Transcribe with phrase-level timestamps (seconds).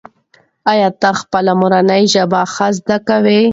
[0.71, 3.41] ایا ته خپله مورنۍ ژبه ښه زده کوې؟